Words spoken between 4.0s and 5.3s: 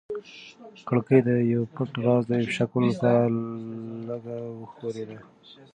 لږه وښورېده.